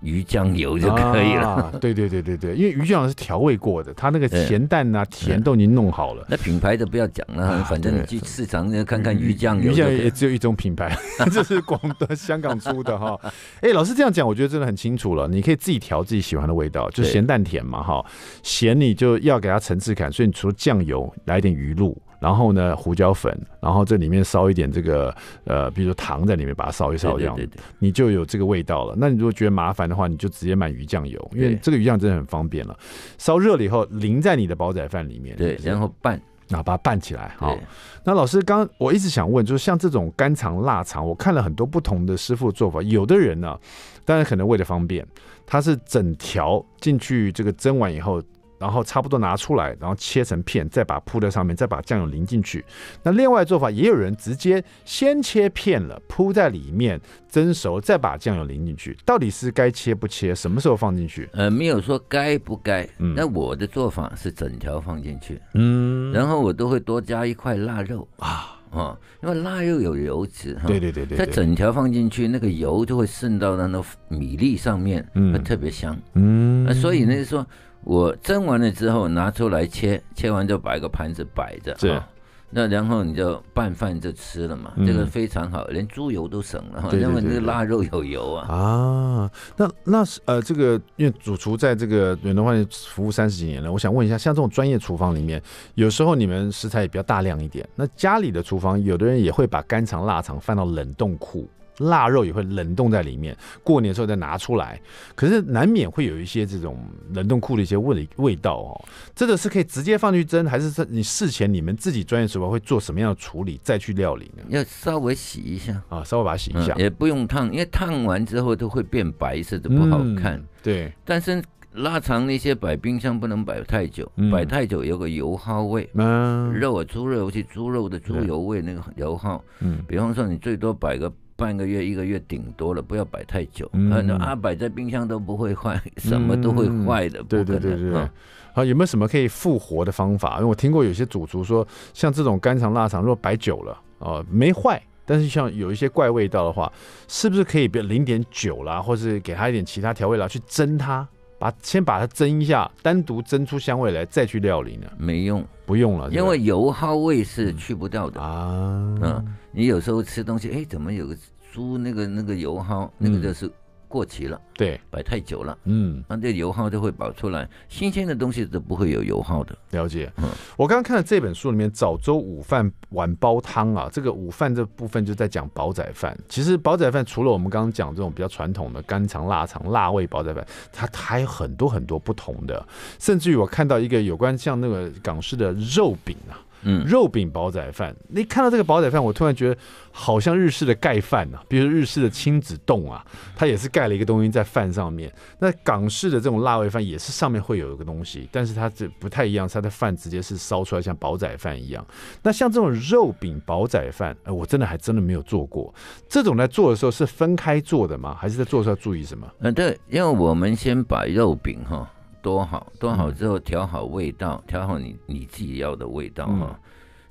[0.01, 1.47] 鱼酱油就可以了。
[1.47, 1.71] 啊。
[1.81, 6.25] 对对对对对，因为鱼酱油是调味过的，它那个咸淡啊、甜都已经弄好了。
[6.29, 9.71] 那品牌的不要讲了，反正你去市场看看鱼酱油。
[9.71, 10.97] 鱼酱油也只有一种品牌，
[11.31, 13.19] 这是广东香港出的哈。
[13.61, 15.27] 哎，老师这样讲，我觉得真的很清楚了。
[15.27, 18.05] 你可以自己调自己喜欢的味道，就咸淡甜嘛哈。
[18.43, 21.97] 咸你就要给它层次感，所以你除了酱油，来一点鱼露。
[22.19, 27.37] 然后呢，胡椒粉，然后这里面烧一点这个呃，比如说糖在里面，把它烧一烧，这样
[27.79, 28.93] 你就有这个味道了。
[28.97, 32.77] 那你如果觉得麻烦的话，你就直接买鱼酱油，因为这个鱼酱真的很方便了。
[33.17, 37.33] 烧热了以后，淋在你的煲仔饭里面，对，然后拌，然后把它拌起来。
[37.37, 37.57] 好，
[38.03, 43.57] 那老师刚我一直想问，就是像这种干肠、腊肠，我看了很多不同的师傅做法，有的人呢，
[44.03, 45.07] 当然可能为了方便，
[45.45, 48.21] 他是整条进去这个蒸完以后。
[48.59, 52.63] 然后差不多拿出来，然后切成片，再把铺在上面，再把酱油淋进去。
[53.01, 58.97] 那另外做法也有人直接先切片了，铺在里面蒸熟，再把酱油淋进去。
[59.05, 60.35] 到底是该切不切？
[60.35, 61.29] 什么时候放进去？
[61.31, 62.87] 呃，没有说该不该。
[62.97, 65.41] 嗯，那我的做法是整条放进去。
[65.53, 70.67] 嗯，然后我都会多加一块腊肉啊啊，因为腊肉有油脂哈。
[70.67, 71.17] 对对对对。
[71.17, 75.97] 在整条放进去，那个油就会渗到那个米粒上面，嗯，会特别香。
[76.15, 77.47] 嗯，那所以呢，说。
[77.83, 82.03] 我蒸完了之后拿出来切，切完就把一个盘子摆着，是、哦，
[82.51, 88.47] 那然后你就拌饭就吃了嘛，嗯、这个非常好，连猪油都省了，因为那个腊肉有油啊。
[88.47, 95.41] 啊，那那是呃，这个因为主厨在这个远东饭店服务三十几年了，我想问一下，像这种专业厨房里面，
[95.75, 101.49] 有时候你们食材也比较大量一点，那家里的厨房，有的人也会把干肠、腊肠放到冷冻库。
[101.79, 104.79] 腊肉也会冷冻在里面，过年的时候再拿出来，
[105.15, 106.77] 可是难免会有一些这种
[107.13, 108.85] 冷冻库的一些味味道哦。
[109.15, 114.43] 这个是可以直接放去蒸，还是你事前你们自己专业厨房会做什么样的处理再去料理呢？
[114.49, 120.35] 要稍微洗一下啊，稍微把它洗一下，嗯、也不用烫，因为烫完之后都会变白色的，不好看。
[120.35, 121.41] 嗯、对，但是
[121.73, 125.89] 腊肠那些摆冰箱不能摆太久，嗯、摆太久有个油耗味。
[125.93, 129.41] 嗯，肉啊，猪肉尤其猪肉的猪油味那个油耗。
[129.59, 131.09] 嗯，比方说你最多摆个。
[131.39, 133.67] 半个月一个月顶多了，不要摆太久。
[133.73, 137.23] 嗯，啊，摆在冰箱都不会坏，什么都会坏的。
[137.23, 138.09] 对对对对，
[138.53, 140.35] 好，有没有什么可以复活的方法？
[140.35, 146.71] 因为我听过有些主厨说，像这种干肠、腊肠，如果摆久了哦没坏，但是像有一些怪味道的话，
[147.07, 151.07] 是不是可以比如淋点酒啦，或是给它一点其他调味料去蒸它？
[151.39, 154.87] 把先把它蒸一下，单独蒸出香味来，再去料理呢？
[154.97, 158.97] 没用，不用了，因为油耗味是去不掉的啊。
[159.01, 161.17] 嗯，你有时候吃东西，哎，怎么有个
[161.51, 162.93] 猪那个那个油耗？
[162.97, 163.49] 那个就是。
[163.89, 167.49] 过期了，对，摆太久了，嗯，那这油耗就会跑出来。
[167.67, 169.57] 新鲜的东西都不会有油耗的。
[169.71, 176.15] 了解，嗯，我刚刚看了这本书里面，早粥、午饭、晚煲汤啊，这个午饭这部分就在讲煲仔饭。
[176.29, 182.63] 其实煲仔饭除了我们刚刚讲这种比较传统的干肠、腊肠、辣味煲仔饭，它还有很多很多不同的。
[182.99, 186.37] 甚至于我看到一个有关像那个港式的肉饼啊。
[186.63, 189.57] 嗯，肉饼煲仔饭，你看到这个煲仔饭，我突然觉得
[189.91, 195.11] 好像日式的盖饭啊，比如日式的亲子冻啊，它也是盖了一个东西在饭上面。
[195.39, 201.85] 那港式的这种辣味饭也是上面会有一个东西，但是它这不太一样，它的饭直接是烧出来像煲仔饭一样。
[202.23, 205.73] 那像这种肉饼煲仔饭，哎，我真的还真的没有做过。
[206.07, 208.15] 这种在做的时候是分开做的吗？
[208.19, 209.25] 还是在做的时候要注意什么？
[209.39, 211.89] 嗯，对，因为我们先把肉饼哈。
[212.21, 216.59] 剁好，多好之后调好味道，调好你你自己要的味道哈。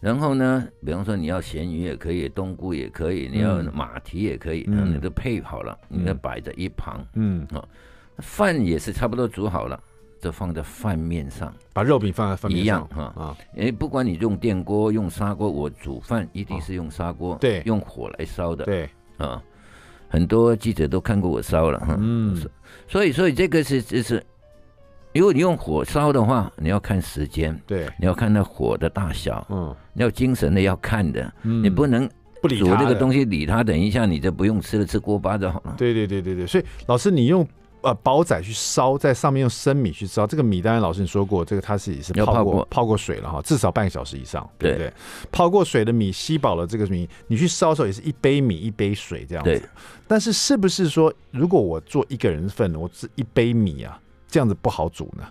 [0.00, 7.44] 然后呢，比方说你要咸鱼也可以，冬菇也可以，你要马蹄也可以，嗯，你都配好了，你都摆在一旁，嗯。
[7.52, 7.64] 啊，
[8.18, 9.80] 饭也是差不多煮好了，
[10.20, 12.64] 就放在饭面上，把肉饼放在饭面上。
[12.64, 13.02] 一样哈。
[13.20, 18.88] 啊，哎，不管你用电锅用砂锅，我煮饭一定是用砂锅，对，用火来烧的，对。
[19.16, 19.42] 啊，
[20.08, 22.40] 很多记者都看过我烧了哈，嗯，
[22.86, 24.24] 所以所以这个是就是。
[25.18, 32.08] 如果你用火烧的话，你要看时间，对，你要看那火的大小，嗯，你要精神的要看的，嗯，你不能
[32.40, 35.74] 不理煮这个东西理它，等一下你就不用吃了，吃锅巴就好了。
[35.76, 37.46] 对对对对对，所以老师你用
[37.80, 44.86] 呃煲仔去烧，在上面用生米去烧，这个米当然老师你说过，这个它是也是泡过泡过，水了哈，至少半个小时以上，对不对？
[44.86, 44.92] 对
[45.32, 49.68] 泡过水的米吸饱了这个米，你去烧的时候也是一杯米一杯水这样子。
[50.06, 54.00] 但是是不是说，如果我做一个人份，我只一杯米啊？
[54.28, 55.26] 这样子不好煮呢，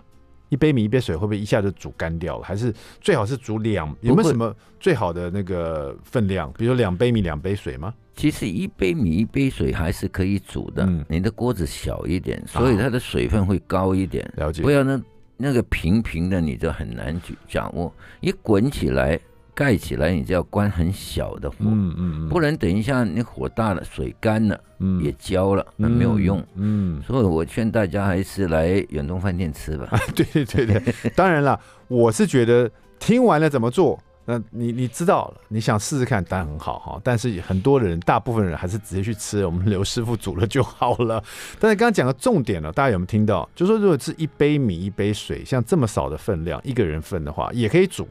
[0.48, 2.44] 一杯米一杯水会不会一下就煮干掉了？
[2.44, 3.88] 还是最好是煮两？
[4.00, 6.52] 有没有什么最好的那个分量？
[6.54, 7.94] 比如说两杯米两杯水吗？
[8.14, 10.84] 其实一杯米一杯水还是可以煮的。
[10.84, 14.28] 嗯，你的锅子小一点，所以它的水分会高一点。
[14.36, 14.62] 了解。
[14.62, 15.00] 不要那
[15.36, 17.92] 那个平平的，你就很难去掌握。
[18.20, 19.20] 一滚起来。
[19.58, 30.00] 盖起来，你就要关很小的火，嗯嗯，不然等一下你火大了，水干了，嗯，也焦了，那没有用，嗯，所以我劝大家还是来远东饭店吃吧。
[30.14, 37.00] 对对对对，当然了， 我是觉得听完了怎么做，那你你知道了，你想试试看，当然很好哈。
[37.02, 41.20] 但是很多人，大部分人还是直接去吃我们刘师傅煮了就好了。
[41.58, 43.48] 但是刚刚讲的重点了，大家有没有听到？
[43.56, 48.06] 就是说如果是一杯米一杯水，像这么少的分量，一个人份的话，也可以煮。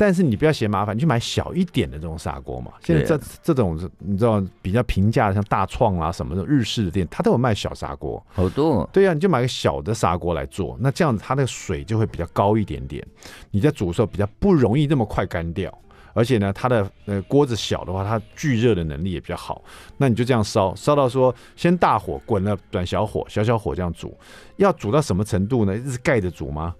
[0.00, 2.72] 但是你不要嫌麻烦，你去买小一点的这种砂锅嘛。
[2.82, 8.88] 现在这这种你知道比较平价的，像大创啊什么的日式的店，它都有卖小砂锅，好多。
[8.94, 13.06] 对呀、啊，你就买个小的砂锅来做，那这样子它那个水就会比较高一点点，
[13.50, 15.70] 你在煮的时候比较不容易那么快干掉。
[16.14, 19.62] 而且呢，它的呃锅子小的话，它聚热的能力也比较好。
[19.98, 24.16] 那你就这样烧，烧到说先大火滚了，转小火，小小火这样煮，
[24.56, 25.76] 要煮到什么程度呢？
[25.88, 26.74] 是盖着煮吗？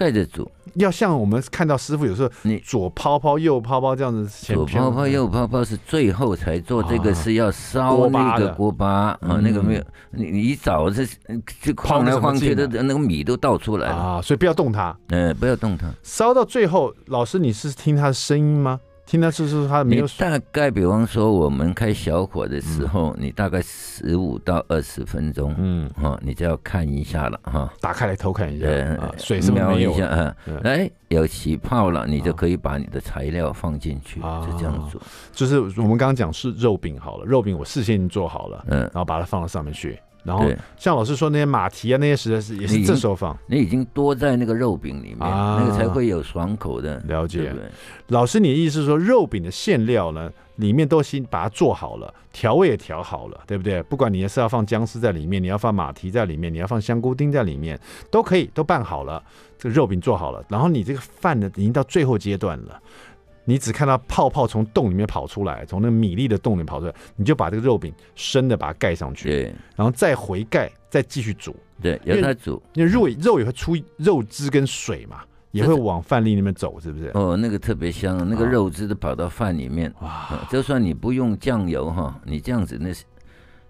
[0.00, 8.88] 盖着煮，要像我们看到师傅有时候，你左抛抛右抛抛这样子，左抛抛右抛抛是最后才做，这个是要烧那个锅巴
[9.20, 9.82] 啊，那个没有，
[10.12, 11.06] 你你一早是
[11.60, 13.94] 就晃来晃去的，那个米都倒出来了。
[13.94, 18.80] 啊，所以不要动它，嗯，不要动它，烧到最后，老师你是听它的声音吗？
[19.10, 20.06] 听他说说他没有。
[20.16, 28.68] 大概比方说，我们开小火的时候，你大概十五到二十分钟，嗯，哈，你就要看一下了，哈，打开来偷看一下，
[29.18, 35.02] 水是瞄一下，啊，哎，有起泡了，你就可以把你的材料放进去，就这样做。
[35.32, 39.98] 就是我们刚刚讲是肉饼好了，肉饼我事先已经做好了，嗯，然后把它放到上面去。
[40.22, 40.44] 然后
[40.76, 46.98] 像老师说那些马蹄啊，那些实在是也是这时候放，你已经多在那个肉饼里面，啊、那个才会有爽口的。
[47.06, 47.38] 了解。
[47.38, 47.62] 对对，
[48.08, 53.82] 老师，你的意思是说肉饼的馅料呢，里面都先把它做好了，调味也调好了，对不对？
[53.84, 57.78] 不管你是要放姜丝在里面，你要放马蹄在里面，你要放香菇丁在里面，
[58.10, 59.22] 都可以，都拌好了，
[59.58, 62.80] 这个肉饼做好了，然后你这个饭呢，已经到最后阶段了。
[63.50, 77.10] 你只看到泡泡从洞里面跑出来，从那个米粒的洞里面跑出来，你就把这个肉饼生的把它盖上去，对，然后再回盖，再继续煮，对，让它煮，因为肉肉也会出肉汁跟水嘛，也会往饭粒里面走，是不是？
[77.14, 83.04] 哦，那个特别香，那个肉汁都跑到饭里面，哇、哦，就算你不用酱油哈，你这样子那是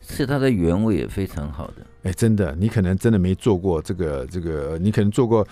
[0.02, 1.76] 是它的原味也非常好的。
[2.02, 5.46] 哎，真的，你可能真的没做过这个这个，你可能做过。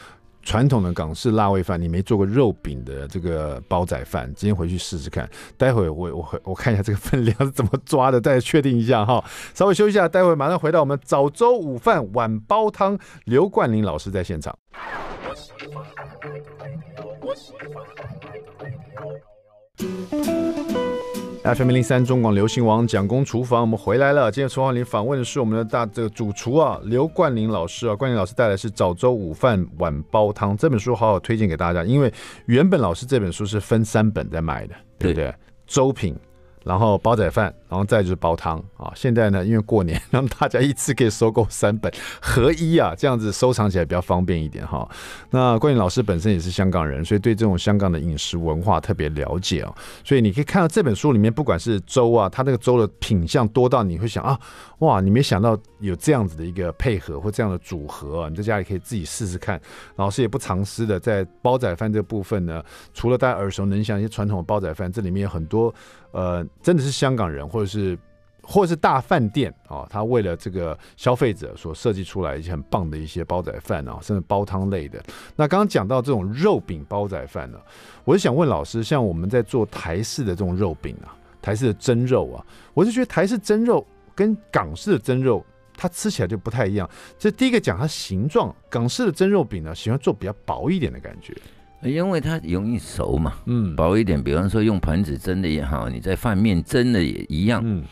[0.48, 5.28] 传统的港式辣味饭，你没做过肉饼的这个煲仔饭，今天回去试试看。
[5.58, 9.22] 待会我我我看一下这个分量是怎么抓的，再确定一下哈。
[9.52, 12.98] 稍微休息一下，待会马上回到我们早粥午饭晚煲汤。
[13.26, 14.58] 刘冠霖老师在现场。
[21.54, 24.30] FM 零三中广流行王蒋公厨房，我们回来了。
[24.30, 27.96] 今天厨房里访问的是我们的大这个主厨啊，刘冠霖老师啊。
[27.96, 31.82] 冠霖老师带来是早粥午饭晚煲汤这本书，好好推荐给大家。
[31.82, 32.12] 因为
[32.44, 35.34] 原本老师这本书是分三本在卖的，对不对？
[35.66, 36.14] 粥品。
[36.68, 38.92] 然后煲仔饭，然后再就是煲汤啊。
[38.94, 44.86] 现在呢，因为过年，让大家一次可以收购三本合一啊，这样子收藏起来比较方便一点哈。
[45.30, 49.74] 那冠霖老师本身也是香港人，所以对这种香港的饮食文化特别了解啊。
[50.04, 54.38] 所以你可以看到这本书里面，不管是粥啊，它那个粥的品相多到你会想啊，
[54.80, 59.58] 哇，你没想到有这样子的一个配合或这样的组合啊，你在家里可以自己试试看。
[59.96, 62.62] 老师也不藏私的，在煲仔饭这部分呢，
[62.92, 65.74] 除了大家耳熟能详一些传统的煲仔饭，这里面有很多。
[66.12, 67.98] 呃，真的是香港人，或者是
[68.42, 75.02] 或者是大饭店啊，他为了这个消费者所设计出来一些很棒的一些煲仔饭啊，甚至煲汤类的。
[75.36, 77.58] 那刚刚讲到这种肉饼煲仔饭呢，
[78.04, 85.44] 我就想问老师，像我们在做台式的这种肉饼啊，台式的蒸肉啊，我就觉得台式蒸肉跟港式的蒸肉，
[85.76, 86.88] 它吃起来就不太一样。
[87.18, 91.36] 这第一个讲它形状，港式的蒸肉饼呢，喜欢做比较薄一点的感觉。
[91.82, 94.22] 因为它容易熟嘛，嗯，薄一点。
[94.22, 97.84] 比方说用盘子蒸的也好，你在饭面蒸的也一样，嗯。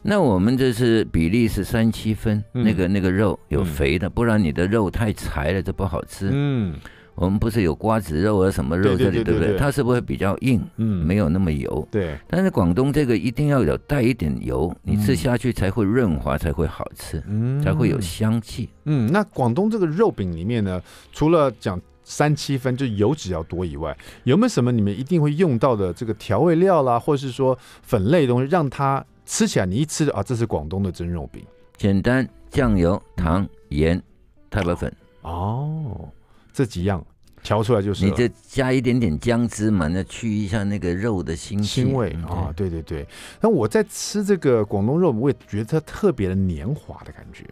[0.00, 6.30] 那我们这是比例是三七分，嗯、那个那个肉有肥的，嗯、不然你的肉太柴了，这不好吃。
[6.32, 6.74] 嗯，
[7.16, 9.56] 我们不是有瓜子肉啊什么肉这里对不对？
[9.56, 10.62] 它是不是会比较硬？
[10.76, 11.86] 嗯，没有那么油。
[11.90, 12.16] 对。
[12.28, 18.68] 但是广东这个一定要有带一点油，你吃下去才会润滑，才会好吃，嗯，才会有香气。
[18.84, 20.80] 嗯，那广东这个肉饼里面呢，
[21.12, 21.80] 除了讲。
[22.10, 23.94] 三七分就油脂要多以外，
[24.24, 31.44] 有没有什么你们一定会用到的这个调味料啦，或者是说粉类的东西，让它吃起来你一吃啊，这是广东的蒸肉饼。
[31.76, 34.02] 简单，酱油、糖、盐、
[34.48, 34.90] 太白粉。
[35.20, 36.08] 哦，
[36.50, 37.04] 这几样
[37.42, 38.06] 调出来就是。
[38.06, 42.54] 你再加一点点姜汁嘛，那去一下那个肉的腥腥味啊、哦。
[42.56, 43.06] 对对对。
[43.38, 47.44] 那我在吃这个广东肉，我也觉得它特别的黏滑的感觉。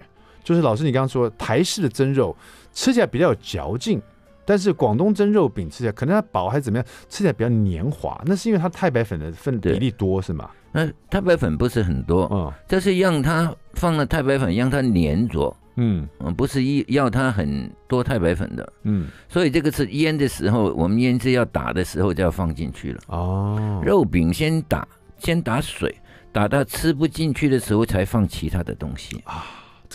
[0.42, 2.34] 就是老师你刚刚说台式的蒸肉
[2.72, 4.00] 吃起来比较有嚼劲。
[4.46, 10.48] 但是广东蒸肉饼吃起来可能它薄还是怎么样，吃起来比较黏滑，那是因为它太白粉的份比例多是吗？
[10.72, 16.06] 那太白粉不是很多，嗯，就是让它放了太白粉，让它黏着，嗯。
[16.20, 23.00] 嗯，不是一要它很多太白粉的，嗯，所以这个是腌的时候，我们腌制要打的时候就要放进去了。
[23.08, 24.86] 哦，肉饼先打，
[25.18, 25.94] 先打水，
[26.30, 29.20] 打到吃不进去的时候才放其他的东西。
[29.24, 29.44] 啊。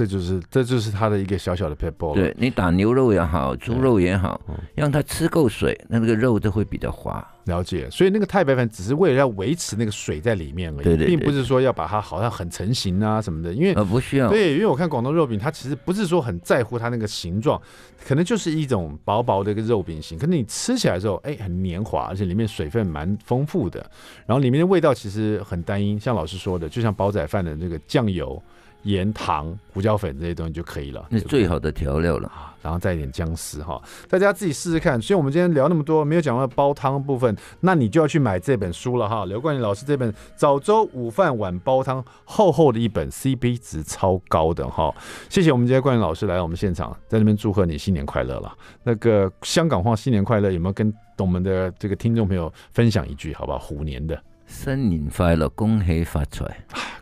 [0.02, 2.20] 这就是这就是它的一个小小的 p e b a l l。
[2.20, 7.24] 对，你打牛肉也好，猪肉也好，嗯、让它吃够水，那那个肉都会比较滑。
[7.46, 13.54] 了解，所以那个太白粉只是为了要维持那个水在里面而已，对对对，并不是说要把它好像很成型啊什么的。
[13.54, 17.60] 因为呃不需要，对，因为我看广东肉饼，它其实不是说很在乎它那个形状，
[18.04, 20.18] 可能就是一种薄薄的一个肉饼型。
[20.18, 23.80] 可是你吃起来的时候，哎，很黏滑，而且里面水分蛮丰富的，
[24.26, 28.42] 然后里面的味道其实很单一，像老师说的，就像煲仔饭的那个酱油。
[28.84, 32.48] 盐、糖、胡椒粉这些东西就可以了，那是最好的调料了啊。
[32.62, 35.02] 然后再一点姜丝哈，大家自己试试看。
[35.02, 39.26] 所以我们今天聊那么多，没有讲到煲汤部分，那你就要去买这本书了哈。
[39.26, 44.94] 刘冠霖老师这本《早粥、午饭、晚煲汤》，厚厚的一本，CP 值超高的哈。
[45.28, 48.56] 谢谢我们今天冠霖老师来到我们现场，在那边祝贺你新年快乐了。
[48.84, 53.58] 那个香港话新年快乐，有没有跟我们的这个听众朋友分享一句好不好？
[53.58, 54.22] 虎年的。
[54.52, 56.46] 新年快乐，恭喜发财，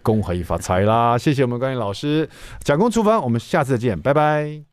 [0.03, 1.17] 恭喜发财啦！
[1.17, 2.29] 谢谢我们冠霖老师，
[2.63, 4.68] 蒋公厨房，我们下次见，拜拜。